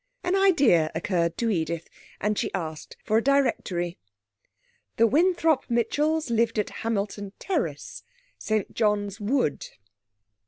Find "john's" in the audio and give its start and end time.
8.73-9.19